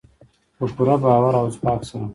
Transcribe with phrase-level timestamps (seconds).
[0.57, 2.05] په پوره باور او ځواک سره.